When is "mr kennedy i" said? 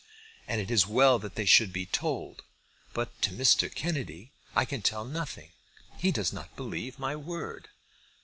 3.29-4.65